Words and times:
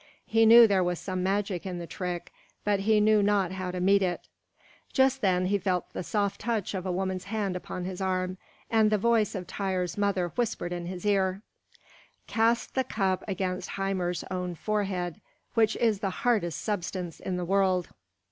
He 0.25 0.47
knew 0.47 0.65
there 0.65 0.83
was 0.83 0.97
some 0.97 1.21
magic 1.21 1.63
in 1.63 1.77
the 1.77 1.85
trick, 1.85 2.33
but 2.63 2.79
he 2.79 2.99
knew 2.99 3.21
not 3.21 3.51
how 3.51 3.69
to 3.69 3.79
meet 3.79 4.01
it. 4.01 4.27
Just 4.91 5.21
then 5.21 5.45
he 5.45 5.59
felt 5.59 5.93
the 5.93 6.01
soft 6.01 6.41
touch 6.41 6.73
of 6.73 6.87
a 6.87 6.91
woman's 6.91 7.25
hand 7.25 7.55
upon 7.55 7.85
his 7.85 8.01
arm, 8.01 8.39
and 8.67 8.89
the 8.89 8.97
voice 8.97 9.35
of 9.35 9.45
Tŷr's 9.45 9.99
mother 9.99 10.29
whispered 10.29 10.73
in 10.73 10.87
his 10.87 11.05
ear, 11.05 11.43
"Cast 12.25 12.73
the 12.73 12.83
cup 12.83 13.23
against 13.27 13.73
Hymir's 13.77 14.23
own 14.31 14.55
forehead, 14.55 15.21
which 15.53 15.75
is 15.75 15.99
the 15.99 16.09
hardest 16.09 16.59
substance 16.61 17.19
in 17.19 17.37
the 17.37 17.45
world." 17.45 17.89